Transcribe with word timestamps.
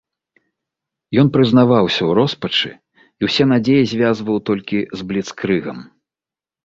Ён 1.23 1.27
прызнаваўся 1.35 2.01
ў 2.05 2.11
роспачы, 2.19 2.71
і 3.21 3.29
ўсе 3.29 3.43
надзеі 3.55 3.83
звязваў 3.95 4.37
толькі 4.51 4.77
з 4.99 5.11
бліцкрыгам. 5.13 5.77